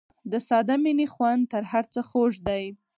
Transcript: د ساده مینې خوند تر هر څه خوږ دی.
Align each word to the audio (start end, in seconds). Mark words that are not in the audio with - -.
د 0.31 0.33
ساده 0.47 0.75
مینې 0.83 1.07
خوند 1.13 1.41
تر 1.51 1.63
هر 1.71 1.85
څه 1.93 1.99
خوږ 2.09 2.33
دی. 2.47 2.63